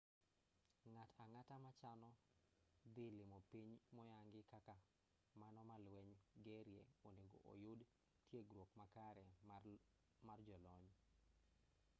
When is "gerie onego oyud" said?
6.45-7.79